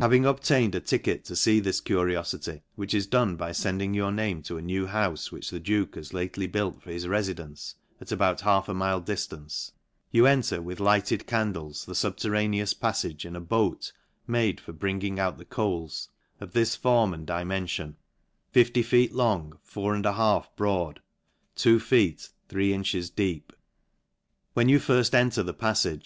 [0.00, 4.40] Having obtained a ticket to fee this curioflty, which is done by fending your name
[4.42, 8.42] to a new houfe, which the duke has lately built for his reiidence, at about
[8.42, 9.72] half a mile diftance,
[10.12, 13.92] you enter with lighted candles the fubterraneous paflage in a boat,
[14.24, 17.94] made for bringing out the coals, of this form and di~ menfion;
[18.52, 23.52] Fifty feet long, four and a half broad, < Two feet three inches deep.
[24.54, 26.04] When you nrft enter the paflage